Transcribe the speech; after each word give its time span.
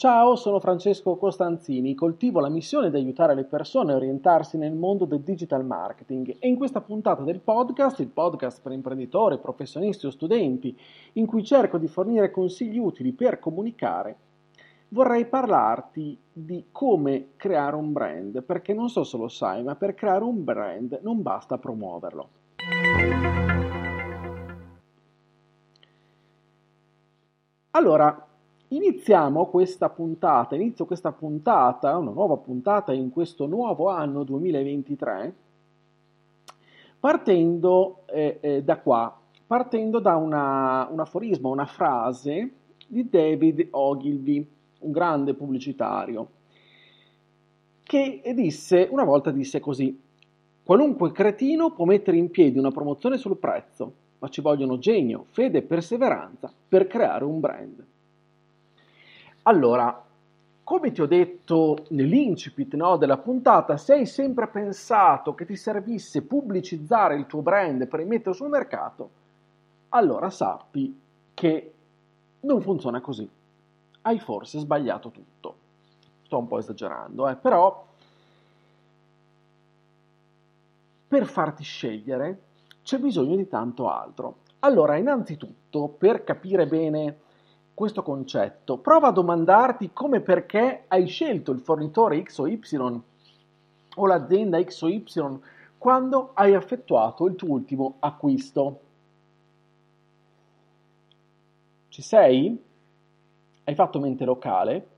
Ciao, 0.00 0.34
sono 0.34 0.60
Francesco 0.60 1.16
Costanzini, 1.16 1.94
coltivo 1.94 2.40
la 2.40 2.48
missione 2.48 2.88
di 2.88 2.96
aiutare 2.96 3.34
le 3.34 3.44
persone 3.44 3.92
a 3.92 3.96
orientarsi 3.96 4.56
nel 4.56 4.72
mondo 4.72 5.04
del 5.04 5.20
digital 5.20 5.62
marketing. 5.62 6.36
E 6.38 6.48
in 6.48 6.56
questa 6.56 6.80
puntata 6.80 7.22
del 7.22 7.40
podcast, 7.40 8.00
il 8.00 8.06
podcast 8.08 8.62
per 8.62 8.72
imprenditori, 8.72 9.36
professionisti 9.36 10.06
o 10.06 10.10
studenti, 10.10 10.74
in 11.12 11.26
cui 11.26 11.44
cerco 11.44 11.76
di 11.76 11.86
fornire 11.86 12.30
consigli 12.30 12.78
utili 12.78 13.12
per 13.12 13.38
comunicare, 13.40 14.16
vorrei 14.88 15.26
parlarti 15.26 16.18
di 16.32 16.68
come 16.72 17.32
creare 17.36 17.76
un 17.76 17.92
brand, 17.92 18.42
perché 18.42 18.72
non 18.72 18.88
so 18.88 19.04
se 19.04 19.18
lo 19.18 19.28
sai, 19.28 19.62
ma 19.62 19.74
per 19.74 19.94
creare 19.94 20.24
un 20.24 20.42
brand 20.42 20.98
non 21.02 21.20
basta 21.20 21.58
promuoverlo. 21.58 22.28
Allora, 27.72 28.28
Iniziamo 28.72 29.46
questa 29.46 29.88
puntata, 29.88 30.54
inizio 30.54 30.86
questa 30.86 31.10
puntata, 31.10 31.96
una 31.96 32.12
nuova 32.12 32.36
puntata 32.36 32.92
in 32.92 33.10
questo 33.10 33.46
nuovo 33.46 33.88
anno 33.88 34.22
2023, 34.22 35.34
partendo 37.00 38.02
eh, 38.06 38.38
eh, 38.40 38.62
da 38.62 38.78
qua, 38.78 39.20
partendo 39.44 39.98
da 39.98 40.14
una, 40.14 40.86
un 40.88 41.00
aforisma, 41.00 41.48
una 41.48 41.66
frase 41.66 42.50
di 42.86 43.08
David 43.08 43.66
Ogilvy, 43.72 44.48
un 44.78 44.92
grande 44.92 45.34
pubblicitario, 45.34 46.28
che 47.82 48.22
disse, 48.36 48.86
una 48.88 49.02
volta 49.02 49.32
disse 49.32 49.58
così, 49.58 50.00
qualunque 50.62 51.10
cretino 51.10 51.72
può 51.72 51.86
mettere 51.86 52.18
in 52.18 52.30
piedi 52.30 52.56
una 52.56 52.70
promozione 52.70 53.18
sul 53.18 53.36
prezzo, 53.36 53.92
ma 54.20 54.28
ci 54.28 54.40
vogliono 54.40 54.78
genio, 54.78 55.24
fede 55.30 55.58
e 55.58 55.62
perseveranza 55.62 56.52
per 56.68 56.86
creare 56.86 57.24
un 57.24 57.40
brand. 57.40 57.84
Allora, 59.50 60.04
come 60.62 60.92
ti 60.92 61.02
ho 61.02 61.06
detto 61.06 61.84
nell'incipit 61.88 62.74
no, 62.74 62.96
della 62.96 63.18
puntata, 63.18 63.76
se 63.76 63.94
hai 63.94 64.06
sempre 64.06 64.46
pensato 64.46 65.34
che 65.34 65.44
ti 65.44 65.56
servisse 65.56 66.22
pubblicizzare 66.22 67.16
il 67.16 67.26
tuo 67.26 67.42
brand 67.42 67.84
per 67.88 67.98
rimetterlo 67.98 68.32
sul 68.32 68.48
mercato, 68.48 69.10
allora 69.88 70.30
sappi 70.30 70.96
che 71.34 71.72
non 72.42 72.60
funziona 72.60 73.00
così. 73.00 73.28
Hai 74.02 74.20
forse 74.20 74.60
sbagliato 74.60 75.10
tutto. 75.10 75.54
Sto 76.22 76.38
un 76.38 76.46
po' 76.46 76.58
esagerando, 76.58 77.28
eh, 77.28 77.34
però 77.34 77.86
per 81.08 81.26
farti 81.26 81.64
scegliere 81.64 82.42
c'è 82.84 82.98
bisogno 82.98 83.34
di 83.34 83.48
tanto 83.48 83.90
altro. 83.90 84.36
Allora, 84.60 84.94
innanzitutto, 84.94 85.88
per 85.88 86.22
capire 86.22 86.68
bene 86.68 87.28
questo 87.74 88.02
concetto, 88.02 88.78
prova 88.78 89.08
a 89.08 89.12
domandarti 89.12 89.90
come 89.92 90.18
e 90.18 90.20
perché 90.20 90.84
hai 90.88 91.06
scelto 91.06 91.50
il 91.52 91.60
fornitore 91.60 92.22
X 92.22 92.38
o 92.38 92.46
Y 92.46 92.60
o 93.96 94.06
l'azienda 94.06 94.62
X 94.62 94.82
o 94.82 94.88
Y 94.88 95.40
quando 95.78 96.32
hai 96.34 96.52
effettuato 96.52 97.26
il 97.26 97.36
tuo 97.36 97.52
ultimo 97.52 97.96
acquisto. 98.00 98.80
Ci 101.88 102.02
sei? 102.02 102.62
Hai 103.64 103.74
fatto 103.74 103.98
mente 103.98 104.24
locale? 104.24 104.88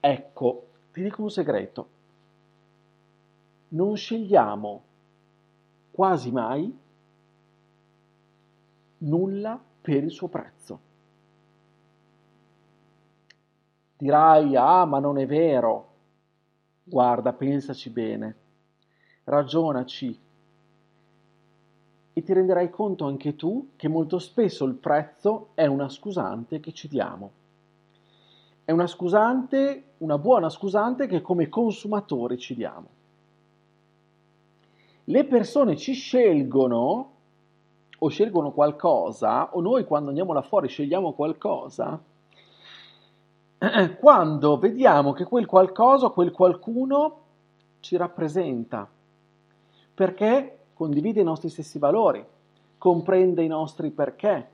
Ecco, 0.00 0.66
ti 0.92 1.02
dico 1.02 1.22
un 1.22 1.30
segreto. 1.30 1.88
Non 3.68 3.96
scegliamo 3.96 4.82
quasi 5.90 6.30
mai 6.30 6.76
nulla 8.98 9.60
per 9.80 10.02
il 10.02 10.10
suo 10.10 10.28
prezzo. 10.28 10.80
Dirai, 13.98 14.54
ah, 14.54 14.84
ma 14.84 15.00
non 15.00 15.18
è 15.18 15.26
vero. 15.26 15.86
Guarda, 16.84 17.32
pensaci 17.32 17.90
bene, 17.90 18.36
ragionaci 19.24 20.18
e 22.12 22.22
ti 22.22 22.32
renderai 22.32 22.70
conto 22.70 23.06
anche 23.06 23.34
tu 23.34 23.70
che 23.76 23.88
molto 23.88 24.18
spesso 24.18 24.64
il 24.64 24.74
prezzo 24.74 25.48
è 25.54 25.66
una 25.66 25.88
scusante 25.88 26.60
che 26.60 26.72
ci 26.72 26.86
diamo. 26.88 27.30
È 28.64 28.70
una 28.70 28.86
scusante, 28.86 29.94
una 29.98 30.16
buona 30.16 30.48
scusante 30.48 31.06
che 31.08 31.20
come 31.20 31.48
consumatori 31.48 32.38
ci 32.38 32.54
diamo. 32.54 32.86
Le 35.04 35.24
persone 35.24 35.76
ci 35.76 35.92
scelgono 35.92 37.10
o 37.98 38.08
scelgono 38.08 38.52
qualcosa, 38.52 39.54
o 39.54 39.60
noi 39.60 39.84
quando 39.84 40.10
andiamo 40.10 40.32
là 40.32 40.42
fuori 40.42 40.68
scegliamo 40.68 41.12
qualcosa, 41.14 42.00
quando 43.98 44.58
vediamo 44.58 45.12
che 45.12 45.24
quel 45.24 45.46
qualcosa, 45.46 46.10
quel 46.10 46.30
qualcuno 46.30 47.20
ci 47.80 47.96
rappresenta, 47.96 48.88
perché 49.94 50.58
condivide 50.74 51.20
i 51.20 51.24
nostri 51.24 51.48
stessi 51.48 51.78
valori, 51.78 52.24
comprende 52.78 53.42
i 53.42 53.48
nostri 53.48 53.90
perché. 53.90 54.48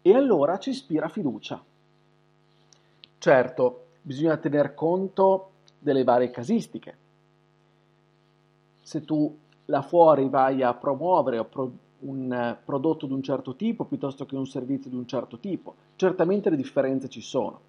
E 0.00 0.14
allora 0.14 0.58
ci 0.58 0.70
ispira 0.70 1.08
fiducia. 1.08 1.62
Certo, 3.18 3.84
bisogna 4.00 4.36
tener 4.36 4.74
conto 4.74 5.50
delle 5.78 6.04
varie 6.04 6.30
casistiche. 6.30 6.96
Se 8.80 9.04
tu 9.04 9.36
là 9.66 9.82
fuori 9.82 10.28
vai 10.28 10.62
a 10.62 10.72
promuovere 10.72 11.38
o 11.38 11.44
pro- 11.44 11.72
un 12.00 12.32
eh, 12.32 12.58
prodotto 12.64 13.06
di 13.06 13.12
un 13.12 13.22
certo 13.22 13.54
tipo 13.54 13.84
piuttosto 13.84 14.26
che 14.26 14.36
un 14.36 14.46
servizio 14.46 14.90
di 14.90 14.96
un 14.96 15.06
certo 15.06 15.38
tipo. 15.38 15.74
Certamente 15.96 16.50
le 16.50 16.56
differenze 16.56 17.08
ci 17.08 17.20
sono. 17.20 17.60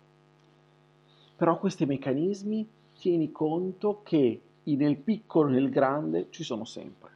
Però 1.36 1.58
questi 1.58 1.86
meccanismi 1.86 2.68
tieni 2.98 3.32
conto 3.32 4.02
che 4.04 4.42
nel 4.64 4.98
piccolo 4.98 5.50
e 5.50 5.54
nel 5.54 5.70
grande 5.70 6.28
ci 6.30 6.44
sono 6.44 6.64
sempre. 6.64 7.10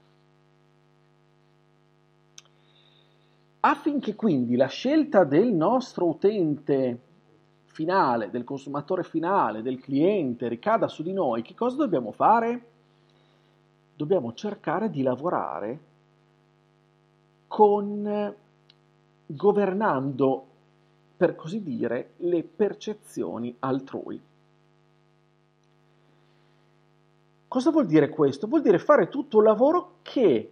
Affinché 3.59 4.15
quindi 4.15 4.55
la 4.55 4.67
scelta 4.67 5.23
del 5.23 5.53
nostro 5.53 6.07
utente 6.07 6.99
finale, 7.65 8.29
del 8.29 8.43
consumatore 8.43 9.03
finale, 9.03 9.61
del 9.61 9.79
cliente 9.79 10.47
ricada 10.47 10.87
su 10.87 11.03
di 11.03 11.13
noi, 11.13 11.43
che 11.43 11.53
cosa 11.53 11.77
dobbiamo 11.77 12.11
fare? 12.11 12.65
Dobbiamo 13.95 14.33
cercare 14.33 14.89
di 14.89 15.01
lavorare 15.01 15.79
con 17.53 18.35
governando, 19.27 20.45
per 21.15 21.35
così 21.35 21.61
dire, 21.61 22.13
le 22.17 22.41
percezioni 22.41 23.55
altrui. 23.59 24.19
Cosa 27.47 27.69
vuol 27.69 27.85
dire 27.85 28.09
questo? 28.09 28.47
Vuol 28.47 28.63
dire 28.63 28.79
fare 28.79 29.07
tutto 29.07 29.37
un 29.37 29.43
lavoro 29.43 29.97
che 30.01 30.51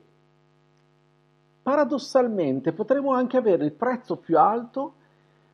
paradossalmente 1.63 2.71
potremo 2.71 3.13
anche 3.13 3.37
avere 3.37 3.65
il 3.65 3.73
prezzo 3.73 4.17
più 4.17 4.37
alto, 4.37 4.93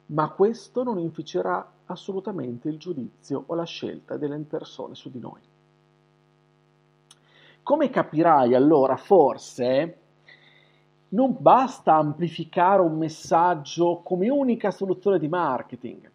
ma 0.07 0.29
questo 0.31 0.83
non 0.83 0.99
inficerà 0.99 1.65
assolutamente 1.85 2.67
il 2.67 2.77
giudizio 2.77 3.45
o 3.45 3.55
la 3.55 3.63
scelta 3.63 4.17
delle 4.17 4.37
persone 4.39 4.95
su 4.95 5.09
di 5.09 5.19
noi. 5.19 5.39
Come 7.63 7.89
capirai 7.89 8.53
allora, 8.53 8.97
forse, 8.97 10.06
non 11.09 11.35
basta 11.39 11.95
amplificare 11.95 12.81
un 12.81 12.97
messaggio 12.97 14.01
come 14.03 14.29
unica 14.29 14.71
soluzione 14.71 15.19
di 15.19 15.27
marketing, 15.27 16.11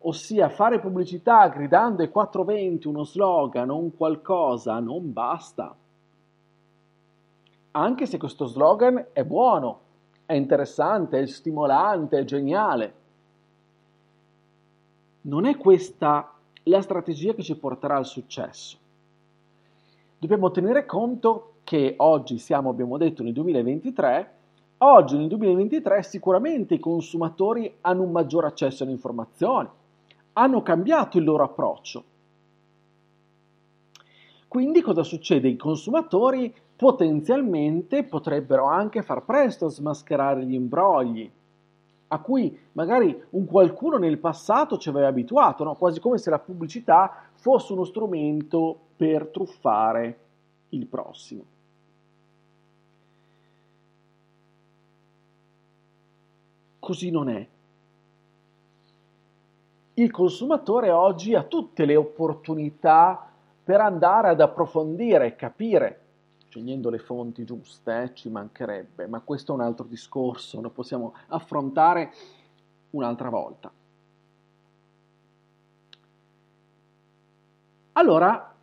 ossia 0.00 0.48
fare 0.48 0.78
pubblicità 0.78 1.48
gridando 1.48 2.02
ai 2.02 2.10
420 2.10 2.86
uno 2.86 3.04
slogan 3.04 3.70
o 3.70 3.76
un 3.76 3.96
qualcosa 3.96 4.78
non 4.78 5.12
basta. 5.12 5.74
Anche 7.72 8.06
se 8.06 8.16
questo 8.18 8.46
slogan 8.46 9.06
è 9.12 9.24
buono, 9.24 9.80
è 10.26 10.34
interessante, 10.34 11.20
è 11.20 11.26
stimolante, 11.26 12.18
è 12.18 12.24
geniale. 12.24 12.94
Non 15.22 15.44
è 15.44 15.56
questa 15.56 16.32
la 16.64 16.80
strategia 16.80 17.34
che 17.34 17.42
ci 17.42 17.56
porterà 17.56 17.96
al 17.96 18.06
successo. 18.06 18.78
Dobbiamo 20.18 20.50
tenere 20.50 20.86
conto 20.86 21.55
che 21.66 21.94
oggi 21.96 22.38
siamo, 22.38 22.70
abbiamo 22.70 22.96
detto, 22.96 23.24
nel 23.24 23.32
2023, 23.32 24.34
oggi 24.78 25.16
nel 25.16 25.26
2023 25.26 26.00
sicuramente 26.04 26.74
i 26.74 26.78
consumatori 26.78 27.78
hanno 27.80 28.04
un 28.04 28.12
maggior 28.12 28.44
accesso 28.44 28.84
alle 28.84 28.92
informazioni, 28.92 29.68
hanno 30.34 30.62
cambiato 30.62 31.18
il 31.18 31.24
loro 31.24 31.42
approccio. 31.42 32.04
Quindi 34.46 34.80
cosa 34.80 35.02
succede? 35.02 35.48
I 35.48 35.56
consumatori 35.56 36.54
potenzialmente 36.76 38.04
potrebbero 38.04 38.66
anche 38.66 39.02
far 39.02 39.24
presto 39.24 39.64
a 39.66 39.70
smascherare 39.70 40.44
gli 40.44 40.54
imbrogli, 40.54 41.28
a 42.06 42.20
cui 42.20 42.56
magari 42.74 43.24
un 43.30 43.44
qualcuno 43.44 43.96
nel 43.96 44.18
passato 44.18 44.78
ci 44.78 44.88
aveva 44.88 45.08
abituato, 45.08 45.64
no? 45.64 45.74
quasi 45.74 45.98
come 45.98 46.18
se 46.18 46.30
la 46.30 46.38
pubblicità 46.38 47.24
fosse 47.32 47.72
uno 47.72 47.82
strumento 47.82 48.78
per 48.96 49.26
truffare 49.26 50.20
il 50.68 50.86
prossimo. 50.86 51.54
Così 56.86 57.10
non 57.10 57.28
è. 57.28 57.44
Il 59.94 60.10
consumatore 60.12 60.92
oggi 60.92 61.34
ha 61.34 61.42
tutte 61.42 61.84
le 61.84 61.96
opportunità 61.96 63.28
per 63.64 63.80
andare 63.80 64.28
ad 64.28 64.40
approfondire, 64.40 65.34
capire, 65.34 66.00
scegliendo 66.46 66.88
le 66.88 67.00
fonti 67.00 67.44
giuste, 67.44 68.02
eh, 68.02 68.14
ci 68.14 68.28
mancherebbe, 68.28 69.08
ma 69.08 69.18
questo 69.18 69.50
è 69.50 69.56
un 69.56 69.62
altro 69.62 69.84
discorso, 69.84 70.60
lo 70.60 70.70
possiamo 70.70 71.14
affrontare 71.26 72.12
un'altra 72.90 73.30
volta. 73.30 73.72
Allora, 77.94 78.54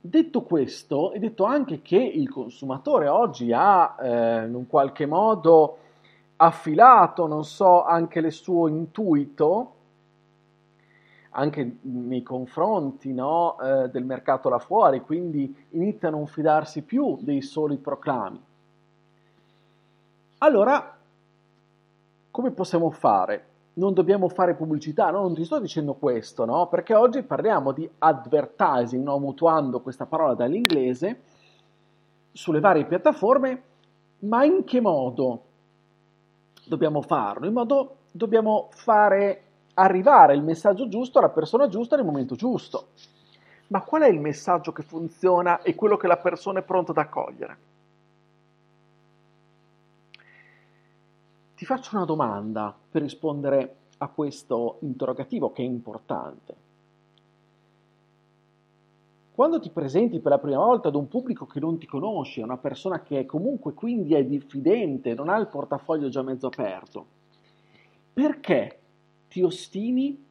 detto 0.00 0.42
questo, 0.42 1.12
e 1.12 1.20
detto 1.20 1.44
anche 1.44 1.80
che 1.80 1.96
il 1.96 2.28
consumatore 2.28 3.06
oggi 3.06 3.52
ha 3.52 3.94
eh, 4.00 4.46
in 4.46 4.54
un 4.56 4.66
qualche 4.66 5.06
modo 5.06 5.76
affilato, 6.42 7.26
non 7.26 7.44
so, 7.44 7.84
anche 7.84 8.18
il 8.20 8.32
suo 8.32 8.66
intuito, 8.66 9.74
anche 11.30 11.76
nei 11.82 12.22
confronti 12.22 13.12
no, 13.12 13.60
eh, 13.60 13.90
del 13.90 14.04
mercato 14.04 14.48
là 14.48 14.58
fuori, 14.58 15.02
quindi 15.02 15.54
inizia 15.70 16.08
a 16.08 16.12
non 16.12 16.26
fidarsi 16.26 16.82
più 16.82 17.18
dei 17.20 17.42
soli 17.42 17.76
proclami. 17.76 18.42
Allora, 20.38 20.96
come 22.30 22.50
possiamo 22.52 22.90
fare? 22.90 23.44
Non 23.74 23.92
dobbiamo 23.92 24.28
fare 24.30 24.54
pubblicità, 24.54 25.10
no? 25.10 25.20
non 25.20 25.34
ti 25.34 25.44
sto 25.44 25.60
dicendo 25.60 25.92
questo, 25.92 26.46
no? 26.46 26.68
perché 26.68 26.94
oggi 26.94 27.22
parliamo 27.22 27.72
di 27.72 27.88
advertising, 27.98 29.04
no? 29.04 29.18
mutuando 29.18 29.80
questa 29.80 30.06
parola 30.06 30.32
dall'inglese, 30.32 31.20
sulle 32.32 32.60
varie 32.60 32.86
piattaforme, 32.86 33.62
ma 34.20 34.42
in 34.44 34.64
che 34.64 34.80
modo 34.80 35.48
dobbiamo 36.70 37.02
farlo? 37.02 37.46
In 37.46 37.52
modo 37.52 37.96
dobbiamo 38.12 38.68
fare 38.70 39.42
arrivare 39.74 40.34
il 40.34 40.42
messaggio 40.42 40.88
giusto 40.88 41.18
alla 41.18 41.30
persona 41.30 41.66
giusta 41.66 41.96
nel 41.96 42.04
momento 42.04 42.36
giusto. 42.36 42.90
Ma 43.68 43.82
qual 43.82 44.02
è 44.02 44.08
il 44.08 44.20
messaggio 44.20 44.70
che 44.70 44.82
funziona 44.82 45.62
e 45.62 45.74
quello 45.74 45.96
che 45.96 46.06
la 46.06 46.16
persona 46.16 46.60
è 46.60 46.62
pronta 46.62 46.92
ad 46.92 46.98
accogliere? 46.98 47.58
Ti 51.56 51.64
faccio 51.64 51.96
una 51.96 52.04
domanda 52.04 52.74
per 52.90 53.02
rispondere 53.02 53.76
a 53.98 54.08
questo 54.08 54.78
interrogativo 54.80 55.52
che 55.52 55.62
è 55.62 55.66
importante. 55.66 56.59
Quando 59.40 59.58
ti 59.58 59.70
presenti 59.70 60.20
per 60.20 60.32
la 60.32 60.38
prima 60.38 60.58
volta 60.58 60.88
ad 60.88 60.94
un 60.94 61.08
pubblico 61.08 61.46
che 61.46 61.60
non 61.60 61.78
ti 61.78 61.86
conosce, 61.86 62.42
una 62.42 62.58
persona 62.58 63.00
che 63.00 63.24
comunque 63.24 63.72
quindi 63.72 64.12
è 64.12 64.22
diffidente, 64.22 65.14
non 65.14 65.30
ha 65.30 65.38
il 65.38 65.46
portafoglio 65.46 66.10
già 66.10 66.20
mezzo 66.20 66.48
aperto, 66.48 67.06
perché 68.12 68.78
ti 69.28 69.40
ostini 69.40 70.22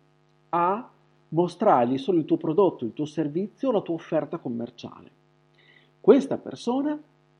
a 0.49 0.87
mostrargli 1.29 1.97
solo 1.97 2.19
il 2.19 2.25
tuo 2.25 2.37
prodotto, 2.37 2.85
il 2.85 2.93
tuo 2.93 3.05
servizio, 3.05 3.71
la 3.71 3.81
tua 3.81 3.95
offerta 3.95 4.37
commerciale. 4.37 5.09
Questa 5.99 6.37
persona 6.37 6.95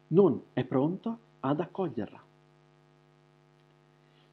non 0.07 0.41
è 0.53 0.63
pronta 0.63 1.15
ad 1.41 1.59
accoglierla. 1.59 2.28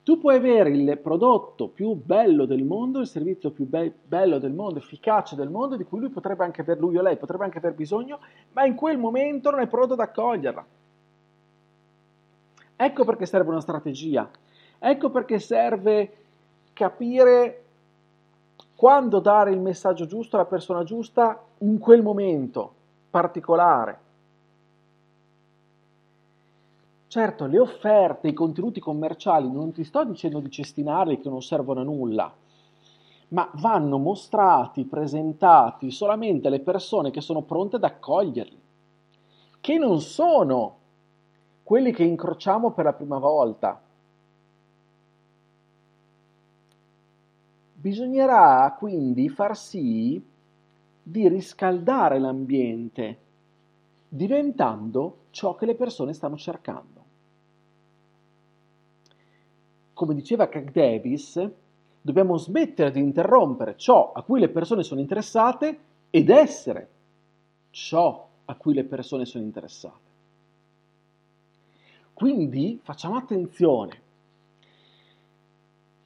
Tu 0.06 0.20
puoi 0.20 0.36
avere 0.36 0.70
il 0.70 0.98
prodotto 0.98 1.66
più 1.66 1.94
bello 1.94 2.44
del 2.44 2.62
mondo, 2.62 3.00
il 3.00 3.08
servizio 3.08 3.50
più 3.50 3.66
be- 3.66 3.92
bello 4.06 4.38
del 4.38 4.52
mondo, 4.52 4.78
efficace 4.78 5.34
del 5.34 5.50
mondo, 5.50 5.74
di 5.74 5.82
cui 5.82 5.98
lui 5.98 6.10
potrebbe 6.10 6.44
anche 6.44 6.60
aver, 6.60 6.78
lui 6.78 6.96
o 6.96 7.02
lei 7.02 7.16
potrebbe 7.16 7.42
anche 7.42 7.58
aver 7.58 7.74
bisogno, 7.74 8.20
ma 8.52 8.64
in 8.64 8.76
quel 8.76 8.98
momento 8.98 9.50
non 9.50 9.58
è 9.58 9.66
pronto 9.66 9.94
ad 9.94 9.98
accoglierla. 9.98 10.64
Ecco 12.76 13.04
perché 13.04 13.26
serve 13.26 13.50
una 13.50 13.60
strategia, 13.60 14.30
ecco 14.78 15.10
perché 15.10 15.40
serve 15.40 16.12
capire 16.72 17.64
quando 18.76 19.18
dare 19.18 19.50
il 19.50 19.58
messaggio 19.58 20.06
giusto 20.06 20.36
alla 20.36 20.44
persona 20.44 20.84
giusta 20.84 21.42
in 21.58 21.80
quel 21.80 22.02
momento 22.02 22.72
particolare. 23.10 23.98
Certo, 27.16 27.46
le 27.46 27.58
offerte, 27.58 28.28
i 28.28 28.34
contenuti 28.34 28.78
commerciali, 28.78 29.50
non 29.50 29.72
ti 29.72 29.84
sto 29.84 30.04
dicendo 30.04 30.38
di 30.38 30.50
cestinarli 30.50 31.18
che 31.18 31.30
non 31.30 31.40
servono 31.40 31.80
a 31.80 31.82
nulla, 31.82 32.30
ma 33.28 33.50
vanno 33.54 33.96
mostrati, 33.96 34.84
presentati 34.84 35.90
solamente 35.90 36.48
alle 36.48 36.60
persone 36.60 37.10
che 37.10 37.22
sono 37.22 37.40
pronte 37.40 37.76
ad 37.76 37.84
accoglierli, 37.84 38.60
che 39.60 39.78
non 39.78 40.02
sono 40.02 40.76
quelli 41.62 41.90
che 41.90 42.04
incrociamo 42.04 42.72
per 42.72 42.84
la 42.84 42.92
prima 42.92 43.16
volta, 43.16 43.80
Bisognerà 47.78 48.74
quindi 48.76 49.28
far 49.30 49.56
sì 49.56 50.20
di 51.02 51.28
riscaldare 51.28 52.18
l'ambiente, 52.18 53.18
diventando 54.08 55.18
ciò 55.30 55.54
che 55.54 55.66
le 55.66 55.74
persone 55.76 56.12
stanno 56.12 56.36
cercando. 56.36 56.95
Come 59.96 60.12
diceva 60.12 60.46
Craig 60.50 60.72
Davis, 60.72 61.42
dobbiamo 62.02 62.36
smettere 62.36 62.90
di 62.90 63.00
interrompere 63.00 63.78
ciò 63.78 64.12
a 64.12 64.20
cui 64.20 64.40
le 64.40 64.50
persone 64.50 64.82
sono 64.82 65.00
interessate 65.00 65.78
ed 66.10 66.28
essere 66.28 66.88
ciò 67.70 68.28
a 68.44 68.54
cui 68.56 68.74
le 68.74 68.84
persone 68.84 69.24
sono 69.24 69.42
interessate. 69.42 70.10
Quindi 72.12 72.78
facciamo 72.82 73.16
attenzione 73.16 74.02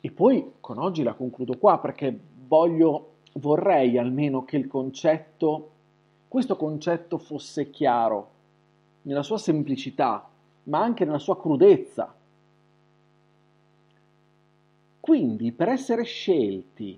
e 0.01 0.11
poi 0.13 0.53
con 0.61 0.79
oggi 0.79 1.03
la 1.03 1.15
concludo 1.15 1.59
qua 1.59 1.81
perché 1.81 2.17
voglio, 2.47 3.15
vorrei 3.33 3.99
almeno 3.99 4.45
che 4.45 4.57
il 4.57 4.69
concetto, 4.69 5.71
questo 6.29 6.55
concetto 6.55 7.19
fosse 7.19 7.71
chiaro 7.71 8.31
nella 9.03 9.25
sua 9.25 9.39
semplicità, 9.39 10.31
ma 10.63 10.79
anche 10.79 11.05
nella 11.05 11.19
sua 11.19 11.37
crudezza. 11.37 12.15
Quindi 15.11 15.51
per 15.51 15.69
essere 15.69 16.05
scelti, 16.05 16.97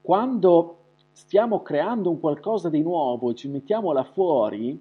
quando 0.00 0.76
stiamo 1.10 1.62
creando 1.62 2.10
un 2.10 2.20
qualcosa 2.20 2.68
di 2.68 2.80
nuovo 2.80 3.30
e 3.30 3.34
ci 3.34 3.48
mettiamo 3.48 3.90
là 3.90 4.04
fuori, 4.04 4.80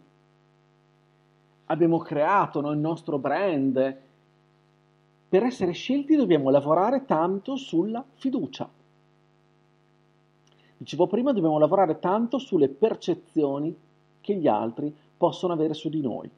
abbiamo 1.66 1.98
creato 1.98 2.62
no, 2.62 2.70
il 2.70 2.78
nostro 2.78 3.18
brand, 3.18 3.98
per 5.30 5.44
essere 5.44 5.72
scelti 5.72 6.16
dobbiamo 6.16 6.52
lavorare 6.52 7.06
tanto 7.06 7.56
sulla 7.56 8.06
fiducia. 8.14 8.70
Dicevo 10.78 11.08
prima, 11.08 11.34
dobbiamo 11.34 11.58
lavorare 11.58 11.98
tanto 11.98 12.38
sulle 12.38 12.70
percezioni 12.70 13.76
che 14.22 14.36
gli 14.36 14.48
altri 14.48 14.96
possono 15.18 15.54
avere 15.54 15.74
su 15.74 15.90
di 15.90 16.02
noi. 16.02 16.30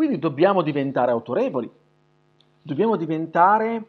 Quindi 0.00 0.18
dobbiamo 0.18 0.62
diventare 0.62 1.10
autorevoli, 1.10 1.70
dobbiamo 2.62 2.96
diventare 2.96 3.84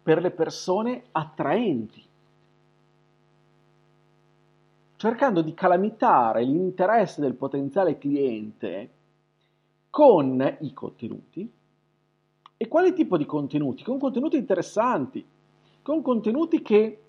per 0.00 0.20
le 0.20 0.30
persone 0.30 1.06
attraenti, 1.10 2.04
cercando 4.94 5.42
di 5.42 5.52
calamitare 5.54 6.44
l'interesse 6.44 7.20
del 7.20 7.34
potenziale 7.34 7.98
cliente 7.98 8.90
con 9.90 10.56
i 10.60 10.72
contenuti. 10.72 11.52
E 12.56 12.68
quale 12.68 12.92
tipo 12.92 13.16
di 13.16 13.26
contenuti? 13.26 13.82
Con 13.82 13.98
contenuti 13.98 14.36
interessanti, 14.36 15.26
con 15.82 16.00
contenuti 16.00 16.62
che 16.62 17.00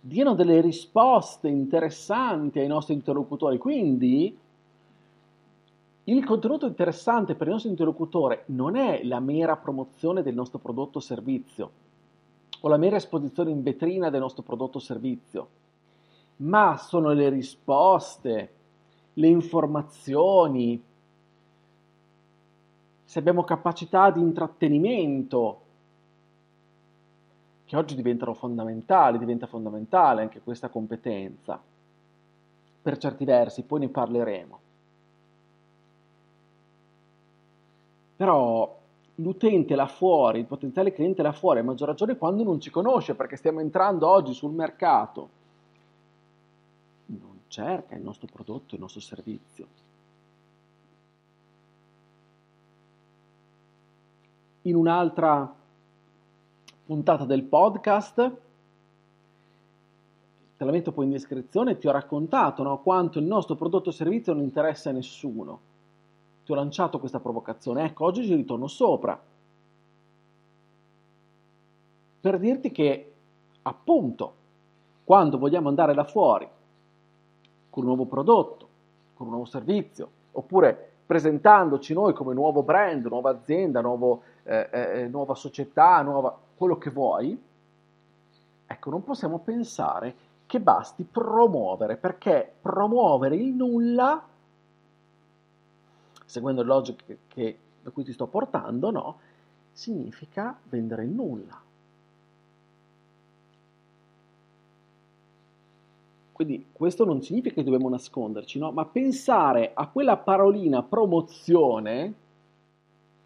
diano 0.00 0.36
delle 0.36 0.60
risposte 0.60 1.48
interessanti 1.48 2.60
ai 2.60 2.68
nostri 2.68 2.94
interlocutori. 2.94 3.58
Quindi 3.58 4.46
il 6.16 6.24
contenuto 6.24 6.66
interessante 6.66 7.34
per 7.34 7.46
il 7.48 7.52
nostro 7.52 7.70
interlocutore 7.70 8.44
non 8.46 8.76
è 8.76 9.02
la 9.04 9.20
mera 9.20 9.56
promozione 9.56 10.22
del 10.22 10.34
nostro 10.34 10.58
prodotto 10.58 10.98
o 10.98 11.02
servizio 11.02 11.70
o 12.60 12.68
la 12.68 12.78
mera 12.78 12.96
esposizione 12.96 13.50
in 13.50 13.62
vetrina 13.62 14.08
del 14.08 14.20
nostro 14.20 14.42
prodotto 14.42 14.78
o 14.78 14.80
servizio, 14.80 15.48
ma 16.36 16.76
sono 16.78 17.12
le 17.12 17.28
risposte, 17.28 18.52
le 19.12 19.26
informazioni, 19.28 20.82
se 23.04 23.18
abbiamo 23.18 23.44
capacità 23.44 24.10
di 24.10 24.20
intrattenimento, 24.20 25.60
che 27.64 27.76
oggi 27.76 27.94
diventano 27.94 28.34
fondamentali, 28.34 29.18
diventa 29.18 29.46
fondamentale 29.46 30.22
anche 30.22 30.40
questa 30.40 30.68
competenza, 30.68 31.60
per 32.80 32.96
certi 32.96 33.24
versi, 33.24 33.62
poi 33.62 33.80
ne 33.80 33.88
parleremo. 33.88 34.60
Però 38.18 38.76
l'utente 39.14 39.76
là 39.76 39.86
fuori, 39.86 40.40
il 40.40 40.46
potenziale 40.46 40.92
cliente 40.92 41.22
là 41.22 41.30
fuori, 41.30 41.60
a 41.60 41.62
maggior 41.62 41.86
ragione 41.86 42.18
quando 42.18 42.42
non 42.42 42.60
ci 42.60 42.68
conosce, 42.68 43.14
perché 43.14 43.36
stiamo 43.36 43.60
entrando 43.60 44.08
oggi 44.08 44.34
sul 44.34 44.50
mercato, 44.50 45.28
non 47.06 47.42
cerca 47.46 47.94
il 47.94 48.02
nostro 48.02 48.26
prodotto, 48.26 48.74
il 48.74 48.80
nostro 48.80 49.00
servizio. 49.00 49.66
In 54.62 54.74
un'altra 54.74 55.54
puntata 56.86 57.24
del 57.24 57.44
podcast, 57.44 58.14
te 60.56 60.64
la 60.64 60.72
metto 60.72 60.90
poi 60.90 61.04
in 61.04 61.12
descrizione, 61.12 61.78
ti 61.78 61.86
ho 61.86 61.92
raccontato 61.92 62.64
no, 62.64 62.80
quanto 62.80 63.20
il 63.20 63.26
nostro 63.26 63.54
prodotto 63.54 63.90
o 63.90 63.92
servizio 63.92 64.32
non 64.32 64.42
interessa 64.42 64.90
a 64.90 64.92
nessuno. 64.92 65.67
Ti 66.48 66.54
ho 66.54 66.56
lanciato 66.56 66.98
questa 66.98 67.20
provocazione, 67.20 67.84
ecco, 67.84 68.06
oggi 68.06 68.24
ci 68.24 68.34
ritorno 68.34 68.68
sopra. 68.68 69.20
Per 72.20 72.38
dirti 72.38 72.72
che, 72.72 73.12
appunto, 73.60 74.32
quando 75.04 75.36
vogliamo 75.36 75.68
andare 75.68 75.92
là 75.92 76.04
fuori 76.04 76.48
con 77.68 77.82
un 77.82 77.88
nuovo 77.90 78.06
prodotto, 78.06 78.68
con 79.12 79.26
un 79.26 79.32
nuovo 79.34 79.46
servizio, 79.46 80.08
oppure 80.32 80.92
presentandoci 81.04 81.92
noi 81.92 82.14
come 82.14 82.32
nuovo 82.32 82.62
brand, 82.62 83.04
nuova 83.04 83.28
azienda, 83.28 83.82
nuovo, 83.82 84.22
eh, 84.44 84.70
eh, 84.72 85.06
nuova 85.08 85.34
società, 85.34 86.00
nuova 86.00 86.34
quello 86.56 86.78
che 86.78 86.88
vuoi, 86.88 87.38
ecco, 88.66 88.88
non 88.88 89.04
possiamo 89.04 89.38
pensare 89.40 90.14
che 90.46 90.60
basti 90.60 91.04
promuovere, 91.04 91.98
perché 91.98 92.54
promuovere 92.62 93.36
il 93.36 93.52
nulla, 93.52 94.24
seguendo 96.28 96.60
le 96.60 96.68
logiche 96.68 97.18
che, 97.26 97.58
da 97.82 97.90
cui 97.90 98.04
ti 98.04 98.12
sto 98.12 98.26
portando, 98.26 98.90
no, 98.90 99.18
significa 99.72 100.58
vendere 100.68 101.04
il 101.04 101.10
nulla. 101.10 101.58
Quindi 106.32 106.66
questo 106.70 107.06
non 107.06 107.22
significa 107.22 107.54
che 107.54 107.64
dobbiamo 107.64 107.88
nasconderci, 107.88 108.58
no? 108.58 108.70
ma 108.70 108.84
pensare 108.84 109.72
a 109.72 109.88
quella 109.88 110.18
parolina 110.18 110.82
promozione 110.82 112.14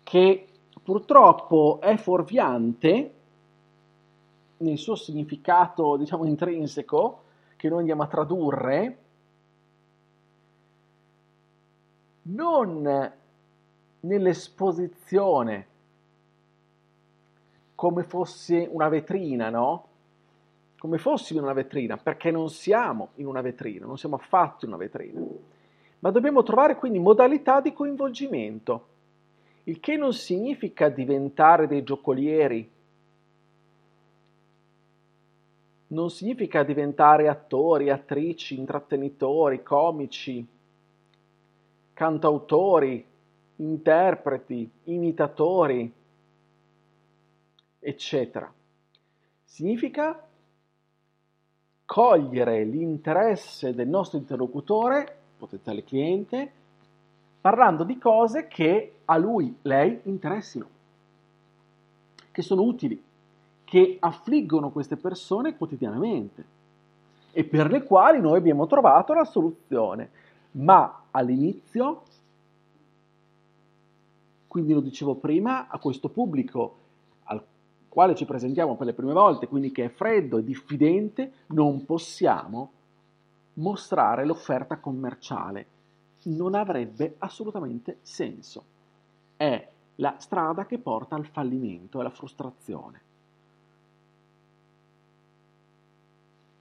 che 0.05 0.47
purtroppo 0.83 1.81
è 1.81 1.97
fuorviante 1.97 3.15
nel 4.59 4.79
suo 4.79 4.95
significato, 4.95 5.97
diciamo, 5.97 6.25
intrinseco, 6.25 7.23
che 7.57 7.69
noi 7.69 7.81
andiamo 7.81 8.03
a 8.03 8.07
tradurre, 8.07 9.02
non 12.23 13.13
nell'esposizione 14.01 15.67
come 17.75 18.05
fosse 18.05 18.69
una 18.71 18.89
vetrina, 18.89 19.51
no? 19.51 19.87
Come 20.79 20.99
fossimo 20.99 21.41
in 21.41 21.45
una 21.45 21.55
vetrina, 21.55 21.97
perché 21.97 22.31
non 22.31 22.49
siamo 22.49 23.11
in 23.17 23.27
una 23.27 23.41
vetrina, 23.41 23.87
non 23.87 23.99
siamo 23.99 24.17
affatto 24.17 24.65
in 24.65 24.73
una 24.73 24.81
vetrina. 24.81 25.21
Ma 26.01 26.11
dobbiamo 26.11 26.43
trovare 26.43 26.77
quindi 26.77 26.99
modalità 26.99 27.61
di 27.61 27.73
coinvolgimento, 27.73 28.87
il 29.65 29.79
che 29.79 29.97
non 29.97 30.13
significa 30.13 30.89
diventare 30.89 31.67
dei 31.67 31.83
giocolieri 31.83 32.71
non 35.93 36.11
significa 36.11 36.63
diventare 36.63 37.29
attori, 37.29 37.91
attrici, 37.91 38.59
intrattenitori, 38.59 39.63
comici, 39.63 40.45
cantautori, 42.03 43.07
interpreti, 43.57 44.69
imitatori, 44.85 45.93
eccetera. 47.79 48.53
Significa 49.45 50.21
cogliere 51.85 52.65
l'interesse 52.65 53.73
del 53.73 53.87
nostro 53.87 54.19
interlocutore, 54.19 55.17
potenziale 55.37 55.85
cliente, 55.85 56.53
parlando 57.41 57.85
di 57.85 57.97
cose 57.99 58.49
che 58.49 58.95
a 59.05 59.17
lui, 59.17 59.59
lei 59.63 60.01
interessino, 60.03 60.67
che 62.33 62.43
sono 62.43 62.63
utili 62.63 63.01
che 63.63 63.97
affliggono 64.01 64.71
queste 64.71 64.97
persone 64.97 65.57
quotidianamente 65.57 66.45
e 67.31 67.45
per 67.45 67.71
le 67.71 67.85
quali 67.85 68.21
noi 68.21 68.39
abbiamo 68.39 68.67
trovato 68.67 69.15
la 69.15 69.25
soluzione. 69.25 70.11
Ma 70.53 71.05
all'inizio, 71.11 72.03
quindi 74.47 74.73
lo 74.73 74.81
dicevo 74.81 75.15
prima, 75.15 75.69
a 75.69 75.79
questo 75.79 76.09
pubblico 76.09 76.77
al 77.25 77.43
quale 77.89 78.15
ci 78.15 78.25
presentiamo 78.25 78.77
per 78.77 78.87
le 78.87 78.93
prime 78.93 79.13
volte, 79.13 79.49
quindi 79.49 79.73
che 79.73 79.87
è 79.87 79.89
freddo 79.89 80.39
e 80.39 80.45
diffidente, 80.45 81.33
non 81.49 81.85
possiamo 81.85 82.71
mostrare 83.55 84.25
l'offerta 84.25 84.79
commerciale. 84.79 85.67
Non 86.25 86.55
avrebbe 86.55 87.17
assolutamente 87.19 87.99
senso. 88.03 88.65
È 89.37 89.71
la 89.97 90.17
strada 90.19 90.67
che 90.67 90.79
porta 90.79 91.17
al 91.17 91.27
fallimento 91.27 91.99
e 91.99 92.01
alla 92.01 92.11
frustrazione. 92.11 93.01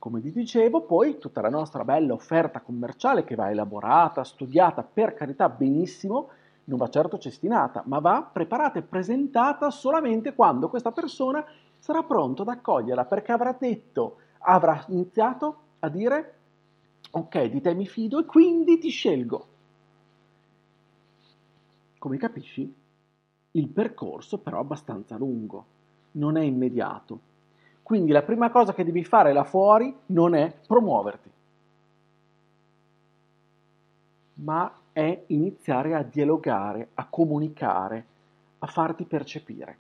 Come 0.02 0.20
vi 0.20 0.32
dicevo, 0.32 0.82
poi 0.82 1.20
tutta 1.20 1.42
la 1.42 1.50
nostra 1.52 1.84
bella 1.84 2.14
offerta 2.14 2.62
commerciale 2.62 3.24
che 3.24 3.36
va 3.36 3.52
elaborata, 3.52 4.24
studiata, 4.24 4.82
per 4.82 5.14
carità 5.14 5.48
benissimo, 5.48 6.30
non 6.64 6.80
va 6.80 6.90
certo 6.90 7.20
cestinata, 7.20 7.84
ma 7.86 8.00
va 8.00 8.24
preparata 8.24 8.80
e 8.80 8.82
presentata 8.82 9.70
solamente 9.70 10.34
quando 10.34 10.70
questa 10.70 10.92
persona 10.92 11.46
sarà 11.78 12.02
pronto 12.02 12.42
ad 12.42 12.48
accoglierla, 12.48 13.06
perché 13.06 13.32
avrà 13.32 13.56
detto, 13.56 14.16
avrà 14.40 14.84
iniziato 14.88 15.58
a 15.82 15.90
dire, 15.90 16.34
ok, 17.12 17.44
di 17.44 17.62
te 17.62 17.76
mi 17.76 17.86
fido 17.86 18.22
e 18.22 18.26
quindi 18.26 18.80
ti 18.80 18.90
scelgo. 18.90 19.48
Come 22.00 22.18
capisci, 22.18 22.74
il 23.52 23.68
percorso 23.68 24.40
però 24.40 24.58
è 24.58 24.62
abbastanza 24.62 25.16
lungo, 25.16 25.66
non 26.14 26.38
è 26.38 26.42
immediato 26.42 27.30
quindi 27.84 28.12
la 28.12 28.22
prima 28.22 28.50
cosa 28.50 28.74
che 28.74 28.86
devi 28.86 29.04
fare 29.04 29.34
là 29.34 29.44
fuori 29.44 29.94
non 30.08 30.36
è 30.36 30.54
promuoverti, 30.66 31.30
ma 34.36 34.74
è 34.92 35.24
iniziare 35.28 35.96
a 35.96 36.04
dialogare, 36.04 36.90
a 36.96 37.08
comunicare, 37.10 38.06
a 38.60 38.68
farti 38.68 39.06
percepire. 39.06 39.78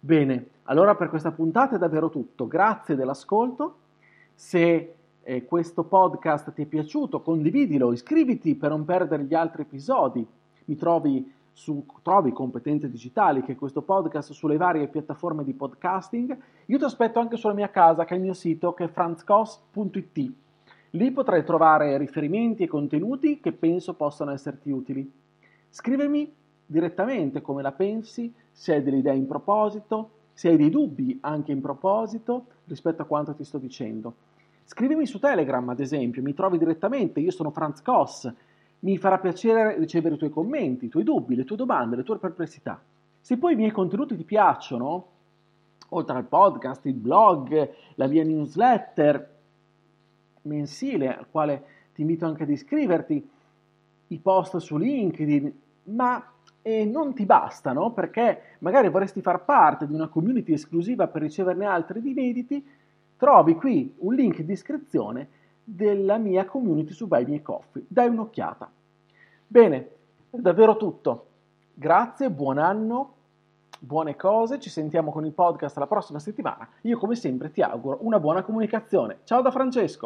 Bene, 0.00 0.46
allora 0.64 0.96
per 0.96 1.08
questa 1.08 1.30
puntata 1.30 1.76
è 1.76 1.78
davvero 1.78 2.10
tutto. 2.10 2.48
Grazie 2.48 2.96
dell'ascolto. 2.96 3.76
Se 4.34 4.94
eh, 5.22 5.44
questo 5.44 5.84
podcast 5.84 6.52
ti 6.52 6.62
è 6.62 6.66
piaciuto, 6.66 7.20
condividilo, 7.20 7.92
iscriviti 7.92 8.56
per 8.56 8.70
non 8.70 8.84
perdere 8.84 9.24
gli 9.24 9.34
altri 9.34 9.62
episodi. 9.62 10.26
Mi 10.64 10.76
trovi 10.76 11.32
su 11.52 11.84
Trovi 12.02 12.32
Competenze 12.32 12.90
Digitali, 12.90 13.42
che 13.42 13.56
questo 13.56 13.82
podcast 13.82 14.32
sulle 14.32 14.56
varie 14.56 14.88
piattaforme 14.88 15.44
di 15.44 15.52
podcasting. 15.52 16.36
Io 16.66 16.78
ti 16.78 16.84
aspetto 16.84 17.18
anche 17.18 17.36
sulla 17.36 17.52
mia 17.52 17.70
casa, 17.70 18.04
che 18.04 18.14
è 18.14 18.16
il 18.16 18.22
mio 18.22 18.32
sito, 18.32 18.72
che 18.74 18.84
è 18.84 18.88
franzcos.it. 18.88 20.32
Lì 20.90 21.10
potrai 21.10 21.44
trovare 21.44 21.96
riferimenti 21.96 22.64
e 22.64 22.68
contenuti 22.68 23.40
che 23.40 23.52
penso 23.52 23.94
possano 23.94 24.32
esserti 24.32 24.70
utili. 24.70 25.10
Scrivimi 25.68 26.30
direttamente 26.66 27.40
come 27.40 27.62
la 27.62 27.72
pensi, 27.72 28.32
se 28.50 28.74
hai 28.74 28.82
delle 28.82 28.98
idee 28.98 29.16
in 29.16 29.26
proposito, 29.26 30.10
se 30.32 30.48
hai 30.48 30.56
dei 30.56 30.70
dubbi 30.70 31.18
anche 31.22 31.52
in 31.52 31.60
proposito 31.60 32.46
rispetto 32.66 33.02
a 33.02 33.06
quanto 33.06 33.34
ti 33.34 33.44
sto 33.44 33.58
dicendo. 33.58 34.14
Scrivimi 34.64 35.06
su 35.06 35.18
Telegram, 35.18 35.68
ad 35.68 35.80
esempio, 35.80 36.22
mi 36.22 36.34
trovi 36.34 36.56
direttamente, 36.56 37.20
io 37.20 37.30
sono 37.30 37.50
Franz 37.50 37.82
Koss, 37.82 38.32
mi 38.82 38.98
farà 38.98 39.18
piacere 39.18 39.78
ricevere 39.78 40.14
i 40.14 40.18
tuoi 40.18 40.30
commenti, 40.30 40.86
i 40.86 40.88
tuoi 40.88 41.04
dubbi, 41.04 41.34
le 41.34 41.44
tue 41.44 41.56
domande, 41.56 41.96
le 41.96 42.02
tue 42.02 42.18
perplessità. 42.18 42.80
Se 43.20 43.38
poi 43.38 43.52
i 43.52 43.56
miei 43.56 43.70
contenuti 43.70 44.16
ti 44.16 44.24
piacciono, 44.24 45.06
oltre 45.90 46.16
al 46.16 46.24
podcast, 46.24 46.84
il 46.86 46.94
blog, 46.94 47.70
la 47.94 48.06
mia 48.08 48.24
newsletter 48.24 49.30
mensile, 50.42 51.16
al 51.16 51.26
quale 51.30 51.64
ti 51.94 52.00
invito 52.00 52.26
anche 52.26 52.42
ad 52.42 52.50
iscriverti, 52.50 53.28
i 54.08 54.18
post 54.18 54.56
su 54.56 54.76
LinkedIn, 54.76 55.52
ma 55.84 56.32
eh, 56.62 56.84
non 56.84 57.14
ti 57.14 57.24
bastano 57.24 57.92
perché 57.92 58.56
magari 58.58 58.88
vorresti 58.88 59.20
far 59.20 59.44
parte 59.44 59.86
di 59.86 59.94
una 59.94 60.08
community 60.08 60.52
esclusiva 60.52 61.06
per 61.06 61.22
riceverne 61.22 61.66
altri 61.66 62.00
di 62.00 62.10
inediti, 62.10 62.66
trovi 63.16 63.54
qui 63.54 63.94
un 63.98 64.14
link 64.14 64.40
di 64.40 64.52
iscrizione 64.52 65.28
della 65.64 66.18
mia 66.18 66.44
community 66.44 66.92
su 66.92 67.06
Buy 67.06 67.24
Me 67.26 67.42
Coffee. 67.42 67.84
Dai 67.88 68.08
un'occhiata. 68.08 68.70
Bene, 69.46 69.90
è 70.30 70.36
davvero 70.38 70.76
tutto. 70.76 71.26
Grazie, 71.74 72.30
buon 72.30 72.58
anno 72.58 73.14
buone 73.84 74.14
cose, 74.14 74.60
ci 74.60 74.70
sentiamo 74.70 75.10
con 75.10 75.26
il 75.26 75.32
podcast 75.32 75.76
la 75.78 75.88
prossima 75.88 76.20
settimana. 76.20 76.68
Io 76.82 76.96
come 76.98 77.16
sempre 77.16 77.50
ti 77.50 77.62
auguro 77.62 77.98
una 78.02 78.20
buona 78.20 78.42
comunicazione. 78.44 79.18
Ciao 79.24 79.42
da 79.42 79.50
Francesco! 79.50 80.00